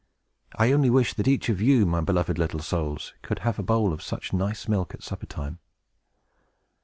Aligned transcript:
I 0.55 0.71
only 0.71 0.89
wish 0.89 1.13
that 1.13 1.27
each 1.27 1.47
of 1.49 1.61
you, 1.61 1.85
my 1.85 2.01
beloved 2.01 2.39
little 2.39 2.59
souls, 2.59 3.13
could 3.21 3.37
have 3.45 3.59
a 3.59 3.61
bowl 3.61 3.93
of 3.93 4.01
such 4.01 4.33
nice 4.33 4.67
milk, 4.67 4.95
at 4.95 5.03
supper 5.03 5.27
time! 5.27 5.59